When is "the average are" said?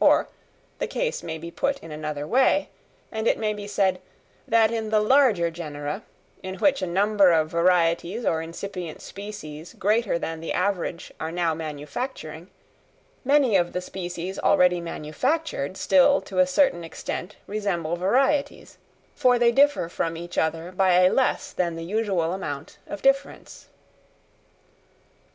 10.40-11.30